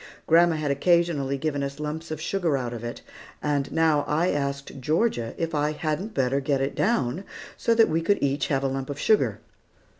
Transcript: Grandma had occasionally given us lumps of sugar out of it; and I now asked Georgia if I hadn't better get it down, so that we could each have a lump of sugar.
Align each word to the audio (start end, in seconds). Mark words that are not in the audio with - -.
Grandma 0.25 0.55
had 0.55 0.71
occasionally 0.71 1.37
given 1.37 1.61
us 1.61 1.79
lumps 1.79 2.09
of 2.09 2.19
sugar 2.19 2.57
out 2.57 2.73
of 2.73 2.83
it; 2.83 3.03
and 3.39 3.67
I 3.69 3.71
now 3.75 4.03
asked 4.07 4.79
Georgia 4.81 5.35
if 5.37 5.53
I 5.53 5.73
hadn't 5.73 6.15
better 6.15 6.39
get 6.39 6.59
it 6.59 6.73
down, 6.73 7.23
so 7.55 7.75
that 7.75 7.87
we 7.87 8.01
could 8.01 8.17
each 8.19 8.47
have 8.47 8.63
a 8.63 8.67
lump 8.67 8.89
of 8.89 8.97
sugar. 8.97 9.39